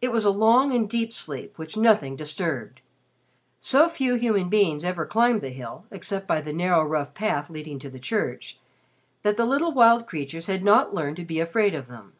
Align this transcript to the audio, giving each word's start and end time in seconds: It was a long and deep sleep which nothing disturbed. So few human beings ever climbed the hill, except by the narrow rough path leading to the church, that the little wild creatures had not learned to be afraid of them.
It 0.00 0.12
was 0.12 0.24
a 0.24 0.30
long 0.30 0.72
and 0.72 0.88
deep 0.88 1.12
sleep 1.12 1.58
which 1.58 1.76
nothing 1.76 2.14
disturbed. 2.14 2.80
So 3.58 3.88
few 3.88 4.14
human 4.14 4.48
beings 4.48 4.84
ever 4.84 5.04
climbed 5.04 5.40
the 5.40 5.48
hill, 5.50 5.86
except 5.90 6.28
by 6.28 6.40
the 6.40 6.52
narrow 6.52 6.84
rough 6.84 7.14
path 7.14 7.50
leading 7.50 7.80
to 7.80 7.90
the 7.90 7.98
church, 7.98 8.60
that 9.22 9.36
the 9.36 9.46
little 9.46 9.72
wild 9.72 10.06
creatures 10.06 10.46
had 10.46 10.62
not 10.62 10.94
learned 10.94 11.16
to 11.16 11.24
be 11.24 11.40
afraid 11.40 11.74
of 11.74 11.88
them. 11.88 12.12